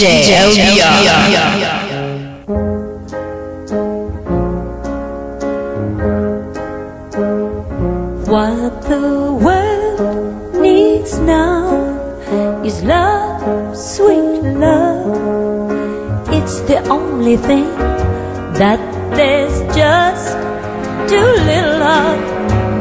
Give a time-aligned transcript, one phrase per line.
[0.00, 1.60] DJ LBR.
[8.26, 10.00] What the world
[10.54, 15.70] needs now is love, sweet love.
[16.32, 17.68] It's the only thing
[18.56, 18.80] that
[19.14, 20.32] there's just
[21.10, 22.16] too little of.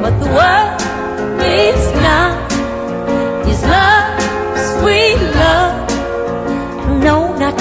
[0.03, 0.79] What the world
[1.43, 1.88] needs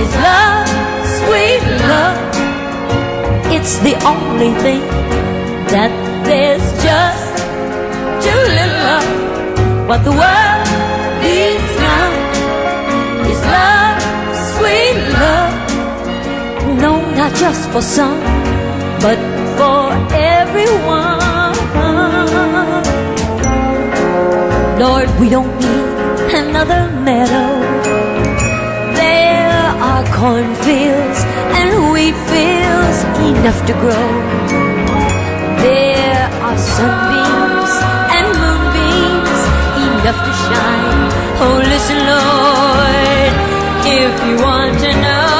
[0.00, 0.68] It's love,
[1.18, 2.18] sweet love.
[3.52, 4.80] It's the only thing
[5.74, 5.92] that
[6.24, 7.28] there's just
[8.24, 9.04] too little of.
[9.88, 10.68] What the world
[11.20, 12.08] needs now
[13.32, 13.98] is love,
[14.54, 15.52] sweet love.
[16.84, 18.20] No, not just for some,
[19.04, 19.18] but
[19.58, 21.18] for everyone.
[24.78, 25.87] Lord, we don't need
[26.34, 27.50] another meadow.
[28.94, 29.50] There
[29.88, 31.20] are cornfields
[31.58, 32.98] and wheat fields
[33.30, 34.08] enough to grow.
[35.64, 37.72] There are sunbeams
[38.16, 39.40] and moonbeams
[39.86, 41.02] enough to shine.
[41.44, 43.32] Oh, listen, Lord,
[43.86, 45.37] if you want to know.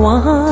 [0.00, 0.49] Everyone.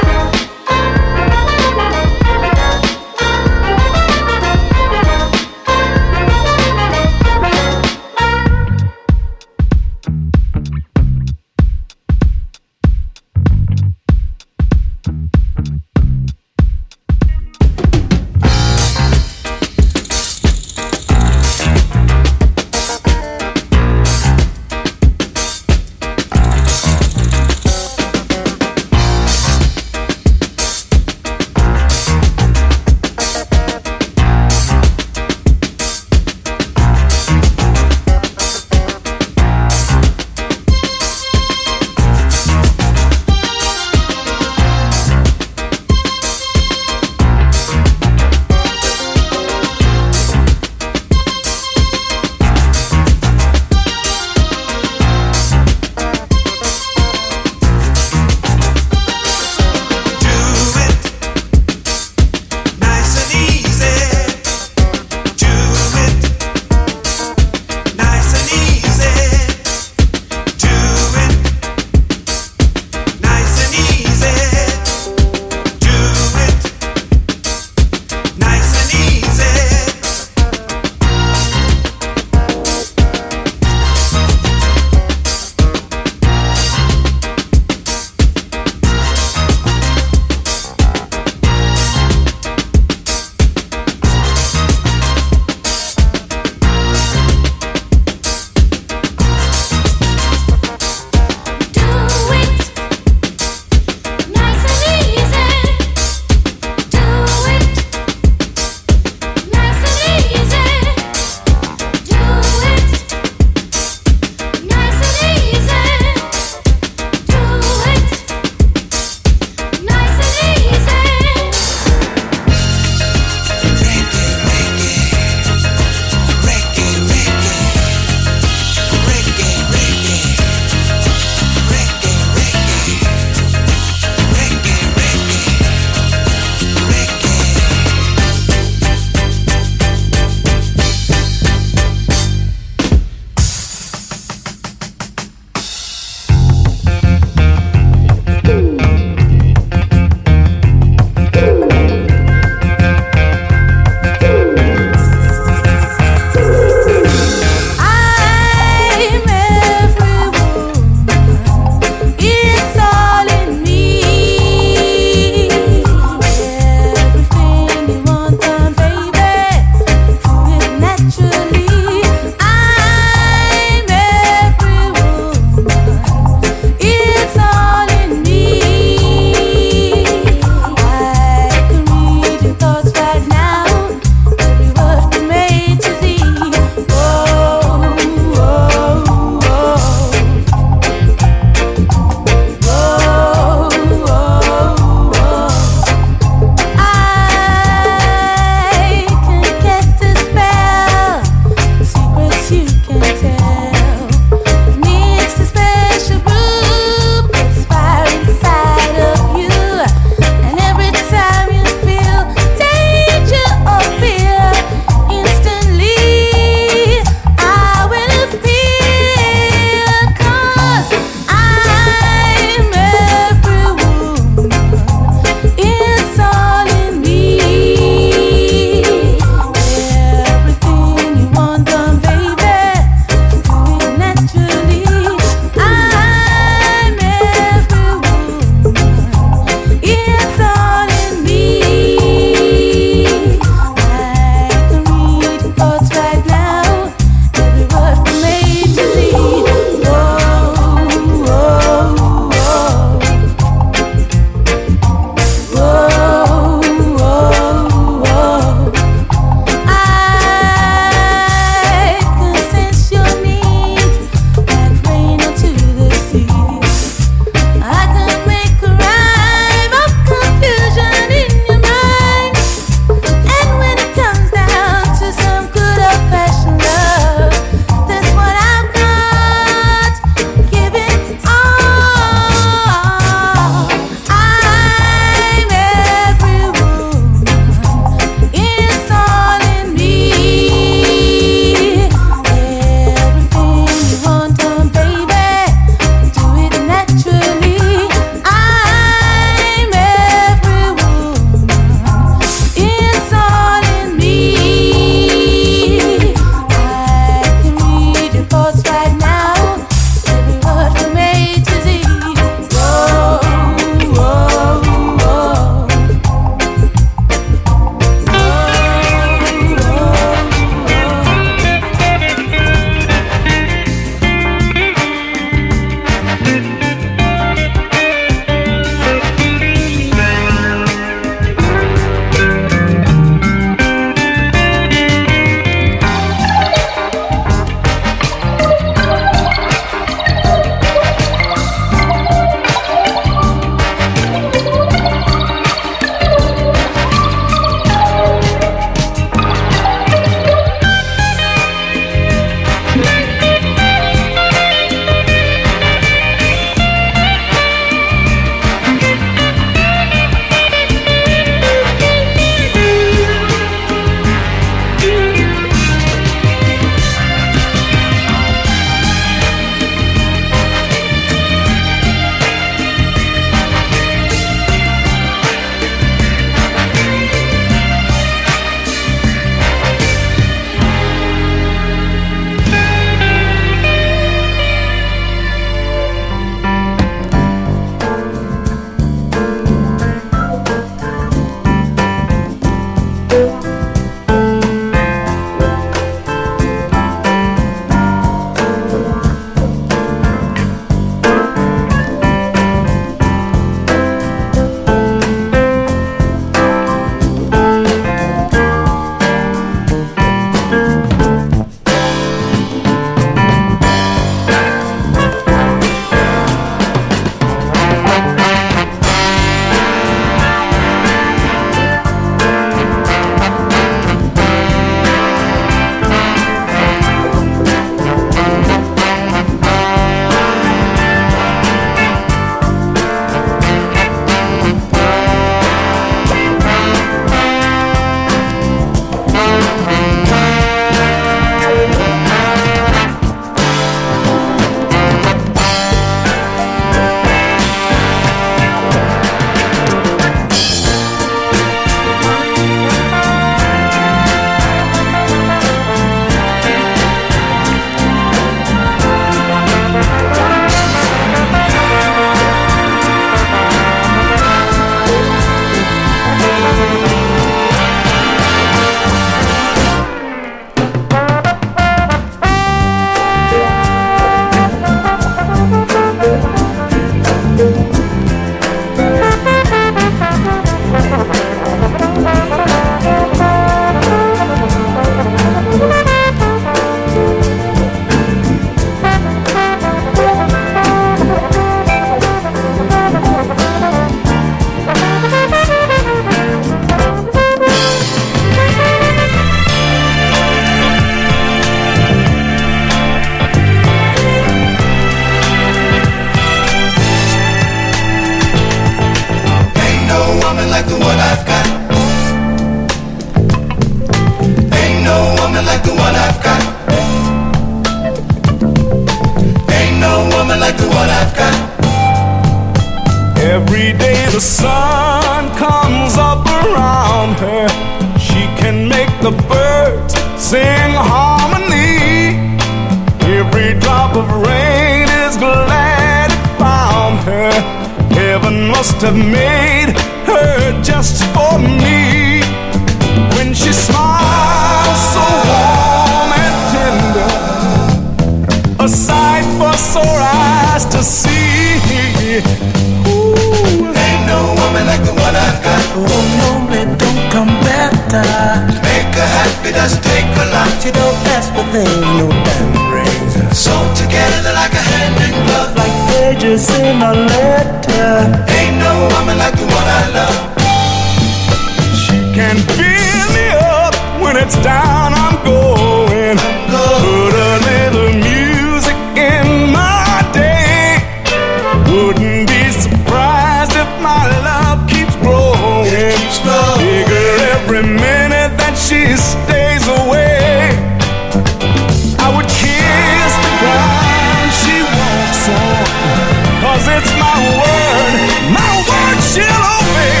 [597.04, 597.94] my word,
[598.32, 600.00] my word she'll obey.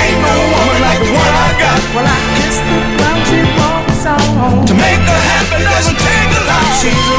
[0.00, 1.80] Ain't no woman like the one I got.
[1.94, 4.66] Well, I kiss the ground she walks on.
[4.68, 6.68] To make her happy doesn't take a lot.
[6.80, 7.17] She's a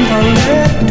[0.00, 0.87] lonely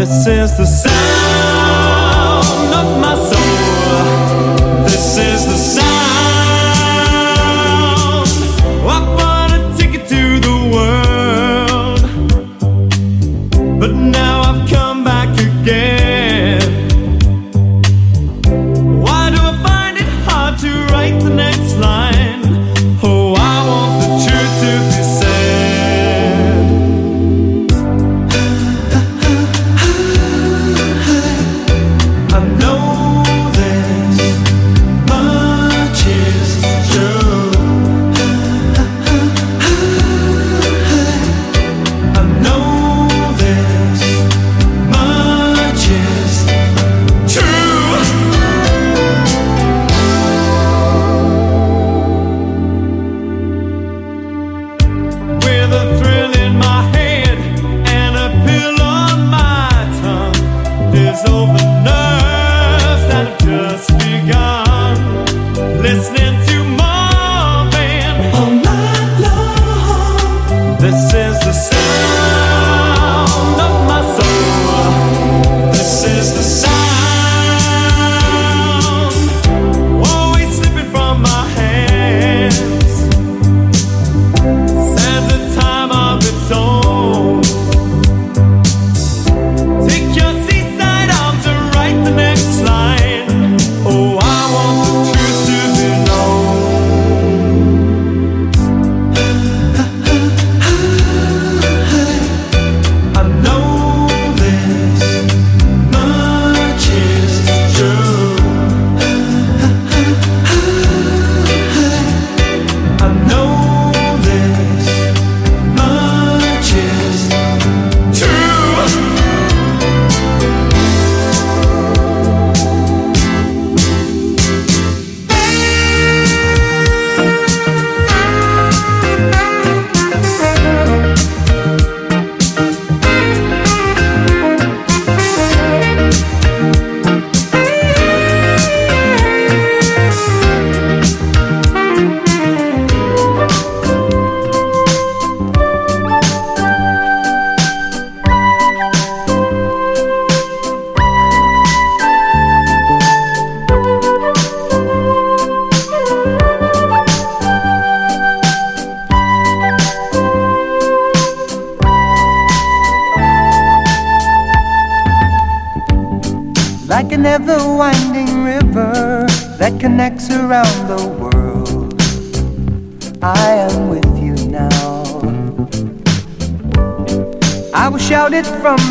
[0.00, 4.84] This is the sound of my soul.
[4.84, 5.89] This is the sound.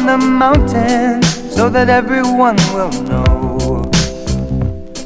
[0.10, 1.22] the mountain
[1.56, 3.92] so that everyone will know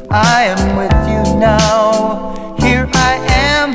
[0.10, 2.56] I am with you now.
[2.66, 3.14] Here I
[3.52, 3.68] am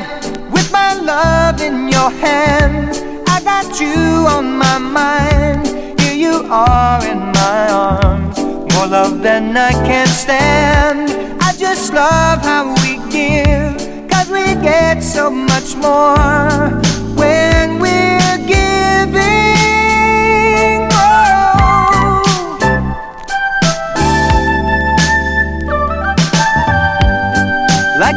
[0.51, 2.97] with my love in your hands.
[3.27, 3.99] I got you
[4.35, 5.67] on my mind.
[6.01, 8.35] Here you are in my arms.
[8.73, 11.11] More love than I can stand.
[11.43, 13.77] I just love how we give,
[14.09, 16.88] cause we get so much more.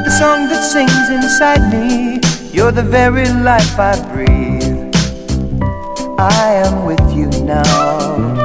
[0.05, 2.21] The song that sings inside me,
[2.53, 4.95] you're the very life I breathe.
[6.19, 8.43] I am with you now.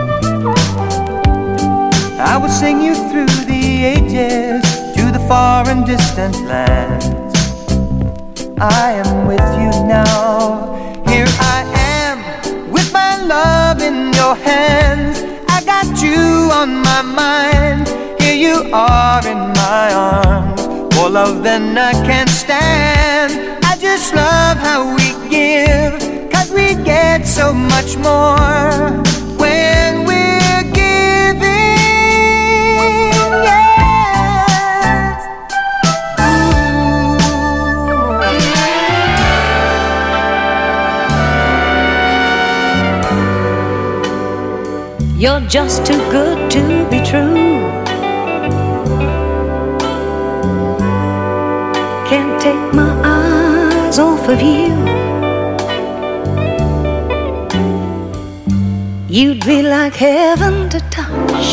[2.20, 4.64] I will sing you through the ages
[4.96, 7.06] to the far and distant lands.
[8.60, 10.74] I am with you now.
[11.08, 11.60] Here I
[11.98, 15.24] am with my love in your hands.
[15.50, 17.88] I got you on my mind.
[18.20, 20.47] Here you are in my arms.
[21.08, 23.64] More love than I can't stand.
[23.64, 25.94] I just love how we give.
[26.30, 28.92] Cause we get so much more
[29.40, 31.78] when we're giving.
[33.48, 35.24] Yes.
[45.16, 47.47] You're just too good to be true.
[52.48, 54.74] Take my eyes off of you.
[59.18, 61.50] You'd be like heaven to touch.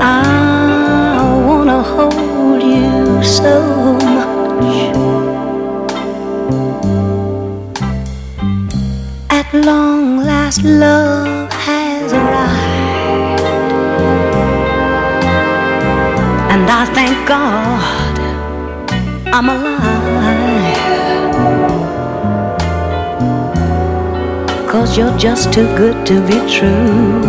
[0.00, 3.54] I wanna hold you so
[4.16, 4.76] much.
[9.38, 11.13] At long last, love
[17.26, 18.18] God
[19.32, 20.76] I'm alive.
[24.68, 27.22] Cause you're just too good to be true.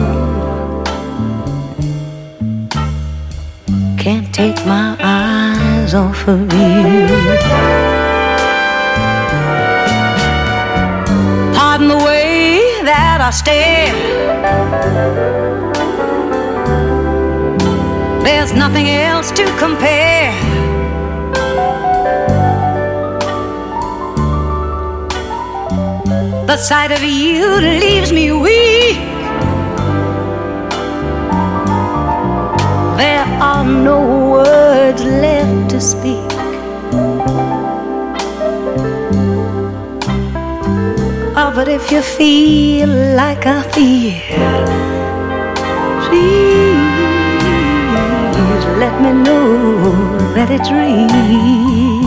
[3.98, 7.08] Can't take my eyes off of you.
[11.56, 13.94] Pardon the way that I stare.
[18.26, 20.34] There's nothing else to compare.
[26.48, 27.46] The sight of you
[27.82, 28.98] leaves me weak.
[32.98, 36.32] There are no words left to speak.
[41.38, 44.75] Oh, but if you feel like I feel,
[48.78, 49.88] let me know
[50.36, 52.04] that it's real.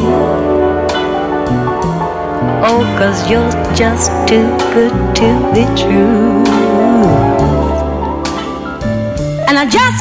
[2.70, 6.44] Oh, cause you're just too good to be true.
[9.48, 9.97] And I just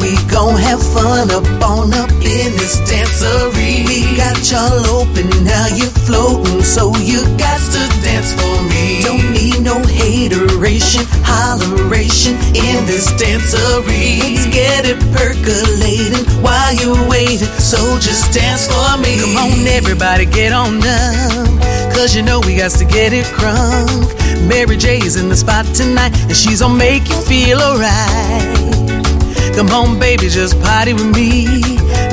[0.00, 3.86] we gon' have fun up on up in this dancery.
[3.86, 9.02] We got y'all open, now you're floating, so you got to dance for me.
[9.02, 14.20] Don't need no hateration, holleration in this dancery.
[14.20, 19.20] Let's get it percolating while you're waiting, so just dance for me.
[19.20, 21.58] Come on, everybody, get on down.
[21.92, 24.16] Cause you know we got to get it crunk.
[24.48, 28.97] Mary J is in the spot tonight, and she's gonna make you feel alright.
[29.58, 31.44] Come on, baby, just party with me.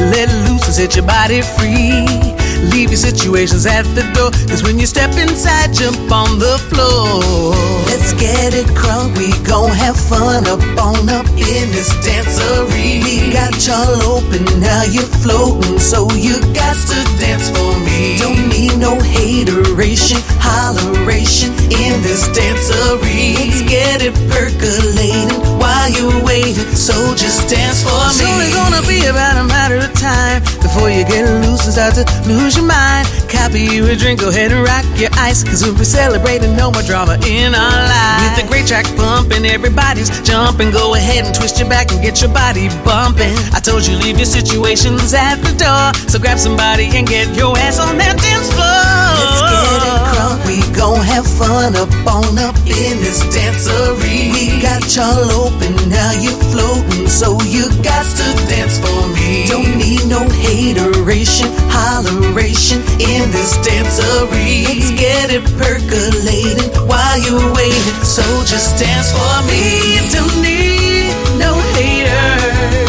[0.10, 2.35] Let loose and set your body free.
[2.72, 4.32] Leave your situations at the door.
[4.48, 7.54] Cause when you step inside, jump on the floor.
[7.88, 13.02] Let's get it crunk, we gon' have fun up on up in this dancery.
[13.04, 18.18] We got y'all open, now you're floating, so you got to dance for me.
[18.20, 23.36] Don't need no hateration, holleration in this dancery.
[23.40, 28.28] Let's get it percolating while you're waiting, so just dance for It's me.
[28.30, 32.04] only gonna be about a matter of time before you get loose and start to
[32.28, 33.10] lose your mind.
[33.26, 35.42] Copy you a drink, go ahead and rock your ice.
[35.44, 38.22] Cause we'll be celebrating no more drama in our lives.
[38.22, 40.70] With the great track bumping, everybody's jumping.
[40.70, 43.34] Go ahead and twist your back and get your body bumping.
[43.50, 45.90] I told you, leave your situations at the door.
[46.06, 48.86] So grab somebody and get your ass on that dance floor.
[49.18, 50.15] Let's get it crunk,
[50.46, 54.32] We gon' have fun up on up in this dancery.
[54.32, 59.48] We got y'all open, now you floating, so you got to dance for me.
[59.48, 64.66] Don't need no hateration, holleration in this dancery.
[64.70, 69.98] Let's get it percolating while you're waiting, so just dance for me.
[70.14, 71.10] Don't need
[71.42, 72.86] no haters.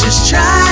[0.00, 0.63] Just try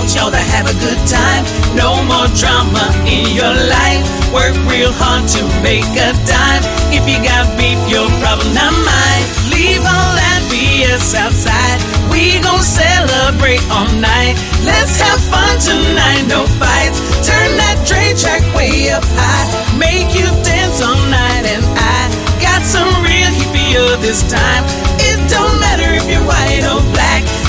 [0.00, 1.44] want y'all to have a good time.
[1.76, 4.00] No more drama in your life.
[4.32, 6.64] Work real hard to make a dime.
[6.88, 9.24] If you got beef, your problem, not mine.
[9.52, 11.76] Leave all that BS outside.
[12.08, 14.40] We gon' celebrate all night.
[14.64, 16.96] Let's have fun tonight, no fights.
[17.20, 19.48] Turn that Dre track way up high.
[19.76, 22.08] Make you dance all night, and I
[22.40, 24.64] got some real hippier this time.
[24.96, 26.99] It don't matter if you're white or black.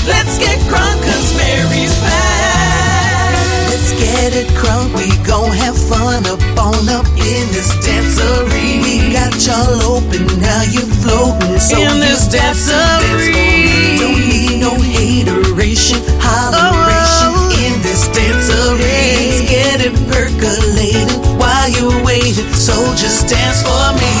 [0.06, 3.38] Let's get crunk, cause Mary's back.
[3.70, 4.90] Let's get it crunk.
[4.98, 8.82] We gon' have fun up on up in this dancery.
[8.82, 11.58] We got y'all open, now you floating.
[11.60, 13.98] So In this to dance for me.
[14.02, 17.62] Don't need no hateration, holleration oh, oh.
[17.62, 18.82] in this dancery.
[18.82, 22.50] Let's get it percolating while you're waiting.
[22.54, 24.12] So just dance for me.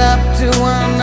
[0.00, 0.97] Up to one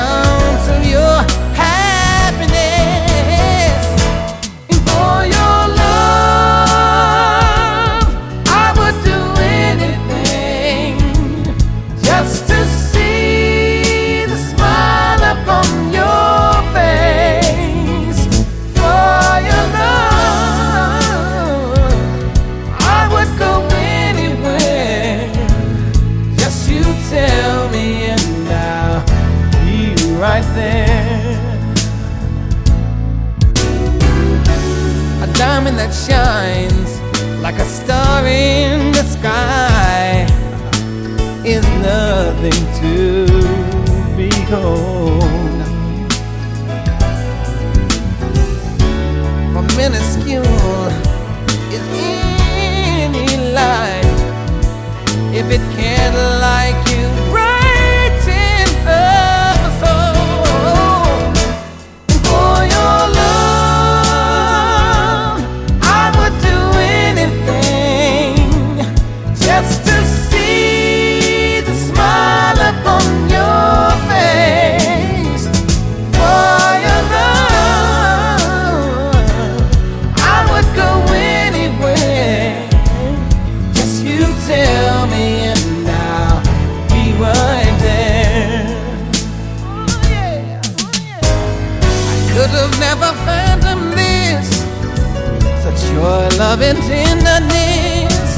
[96.66, 98.34] your tenderness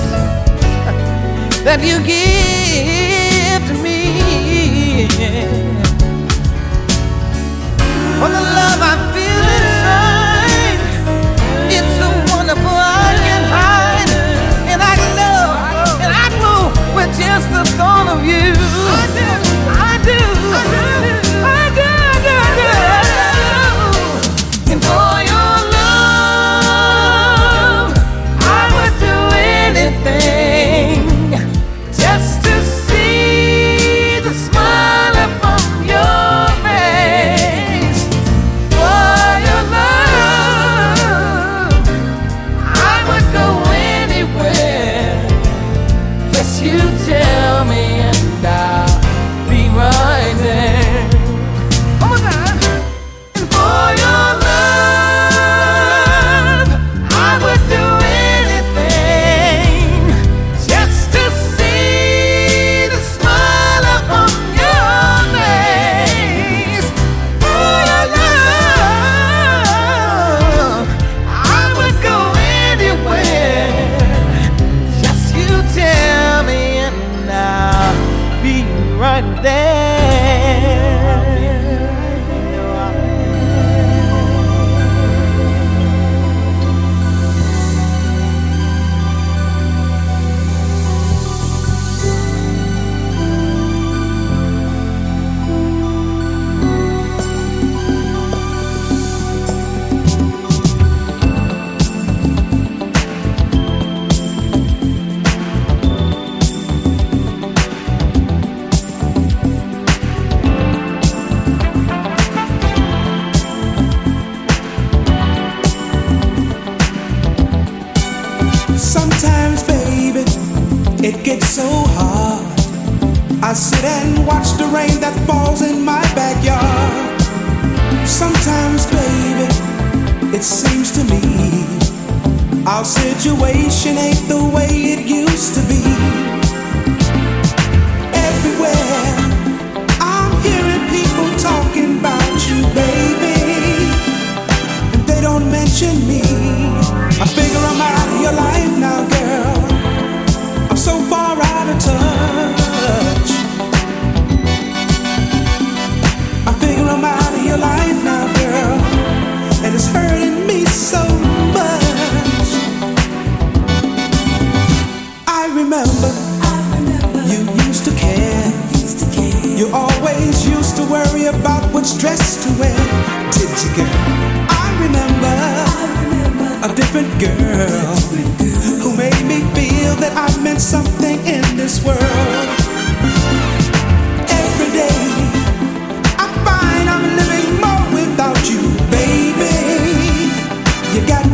[1.64, 2.37] that you give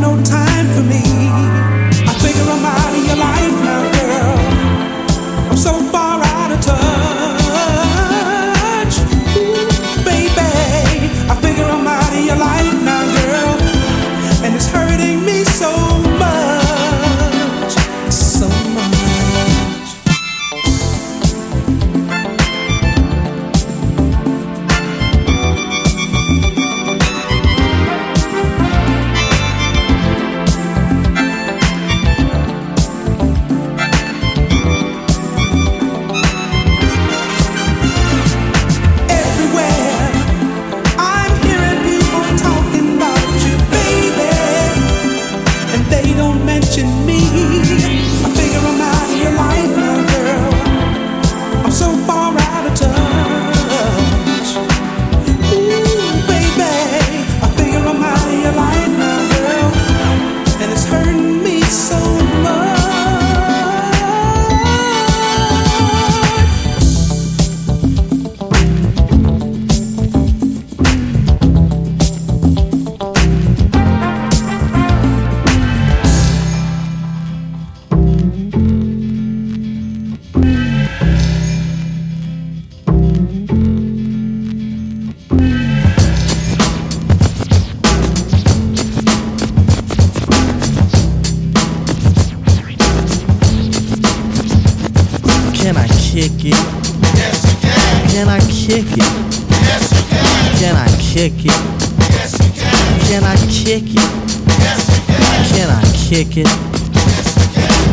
[0.03, 1.03] no time for me.
[2.09, 3.62] I figure I'm out of your life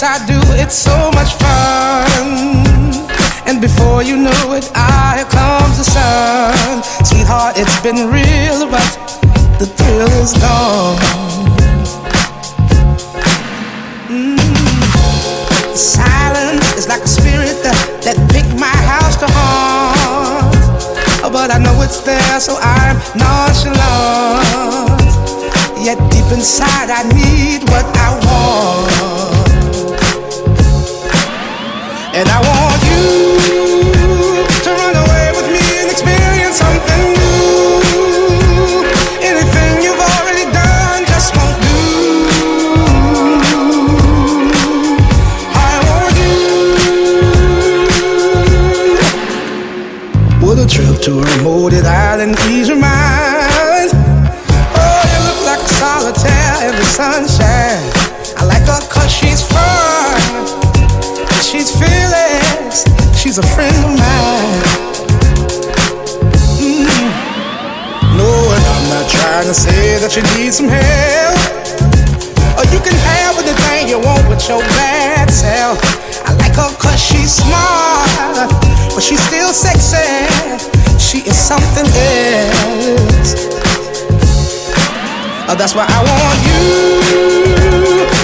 [0.00, 0.38] Yes I do.
[0.62, 2.28] It's so much fun.
[3.46, 6.82] And before you know it, ah, here comes the sun.
[7.04, 8.90] Sweetheart, it's been real, but
[9.58, 10.96] the thrill is gone.
[14.08, 14.38] Mm.
[15.76, 20.56] Silence is like a spirit that, that picked my house to haunt.
[21.22, 25.00] Oh, but I know it's there, so I'm nonchalant.
[25.82, 29.29] Yet deep inside, I need what I want.
[57.00, 57.80] Sunshine.
[58.36, 59.79] I like her cause she's fun.
[63.30, 64.62] She's a friend of mine.
[66.58, 66.82] Mm.
[68.18, 71.38] No, and I'm not trying to say that you need some help.
[72.58, 75.78] Or you can have anything you want with your bad self.
[76.26, 78.50] I like her cause she's smart,
[78.98, 80.10] but she's still sexy.
[80.98, 83.38] She is something else.
[85.46, 86.66] Oh, that's why I want you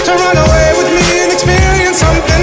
[0.03, 2.36] to run away with me and experience something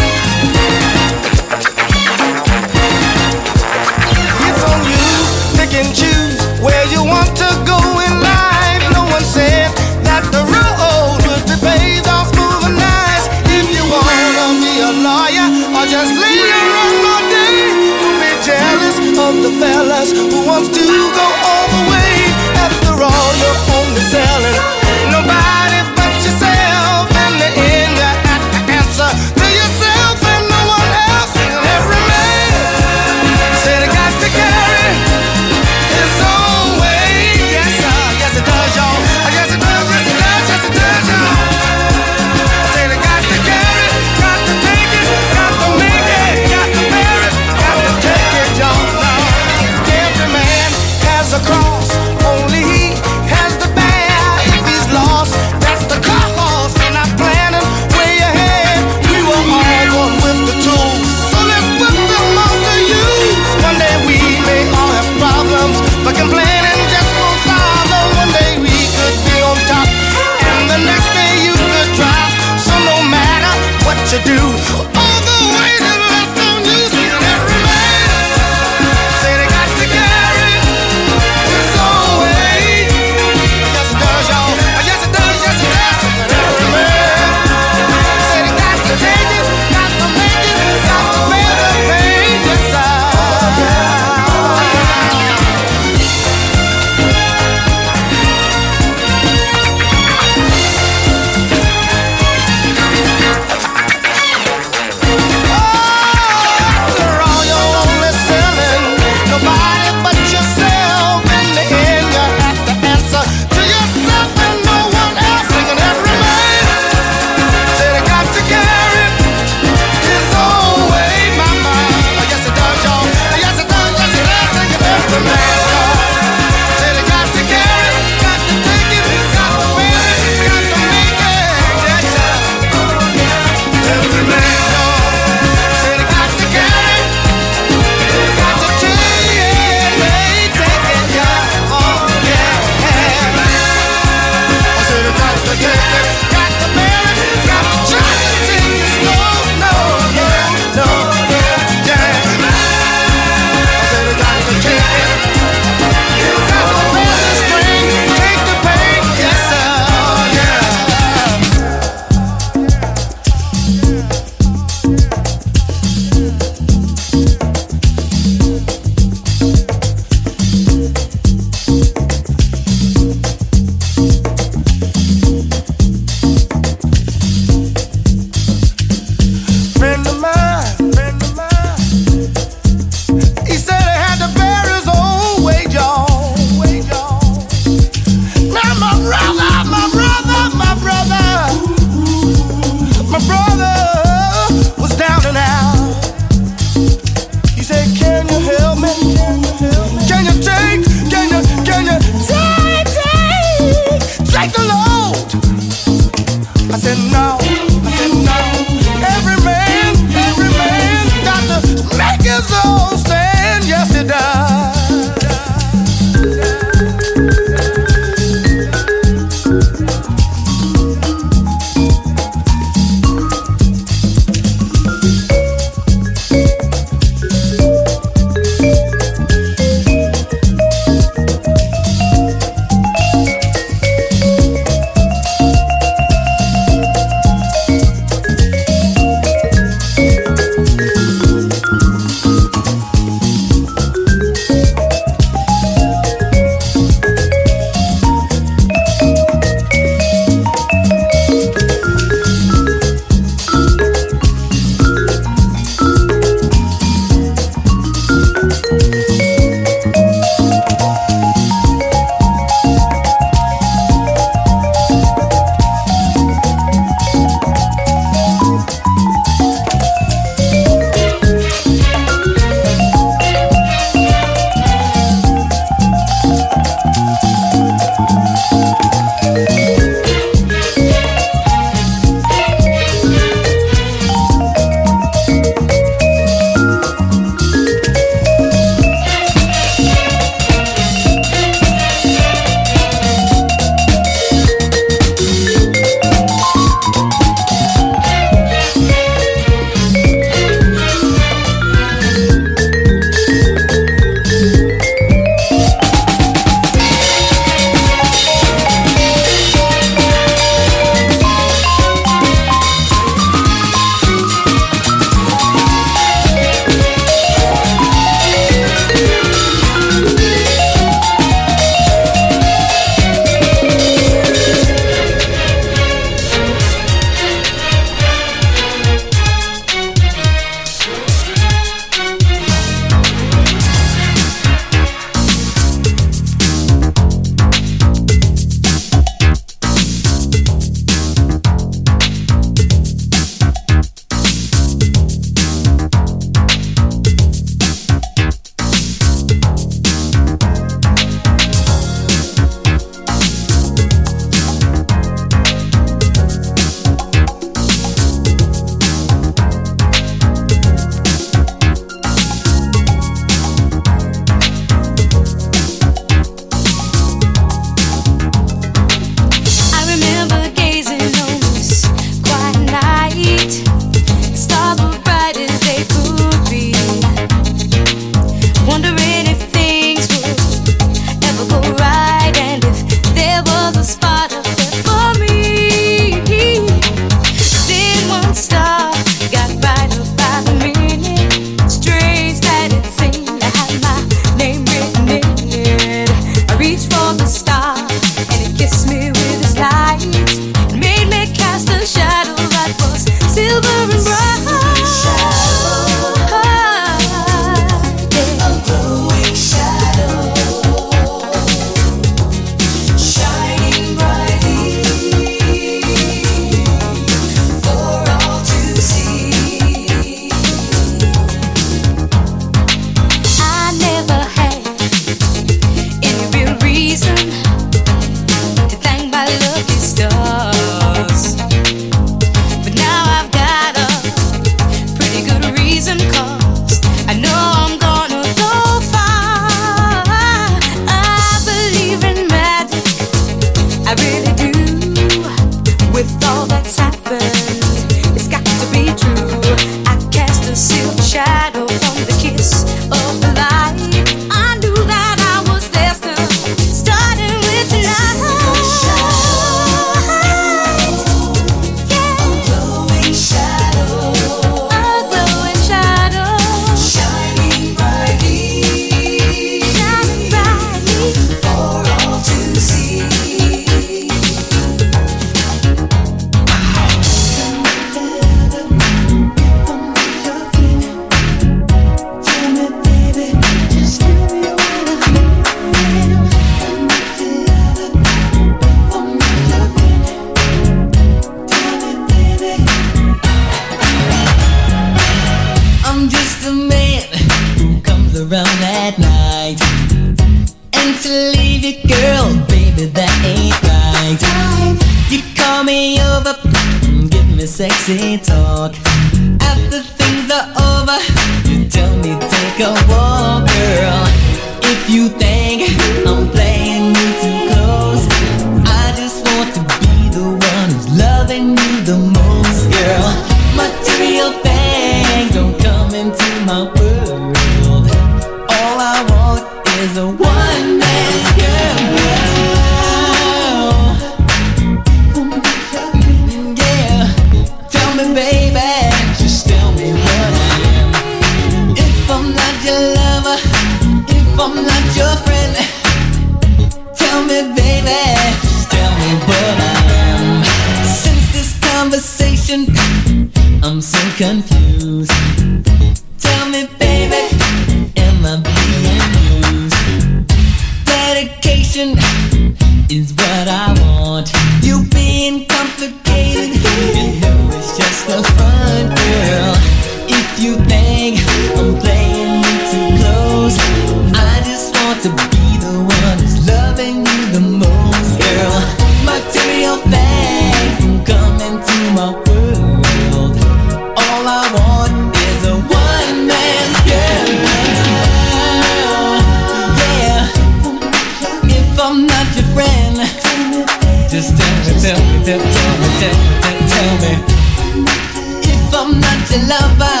[599.52, 600.00] lover,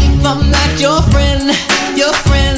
[0.00, 1.44] if I'm not your friend,
[1.96, 2.51] your friend,